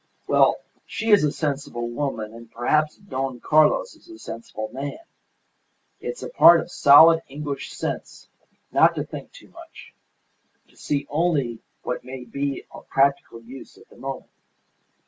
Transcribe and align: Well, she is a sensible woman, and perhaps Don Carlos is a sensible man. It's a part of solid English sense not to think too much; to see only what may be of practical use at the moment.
Well, 0.25 0.57
she 0.87 1.11
is 1.11 1.23
a 1.23 1.31
sensible 1.31 1.87
woman, 1.87 2.33
and 2.33 2.51
perhaps 2.51 2.95
Don 2.97 3.39
Carlos 3.39 3.93
is 3.93 4.09
a 4.09 4.17
sensible 4.17 4.67
man. 4.73 4.97
It's 5.99 6.23
a 6.23 6.29
part 6.29 6.59
of 6.59 6.71
solid 6.71 7.21
English 7.29 7.71
sense 7.71 8.27
not 8.71 8.95
to 8.95 9.03
think 9.03 9.31
too 9.31 9.49
much; 9.49 9.93
to 10.69 10.75
see 10.75 11.05
only 11.07 11.59
what 11.83 12.03
may 12.03 12.25
be 12.25 12.65
of 12.71 12.87
practical 12.89 13.43
use 13.43 13.77
at 13.77 13.89
the 13.89 13.95
moment. 13.95 14.31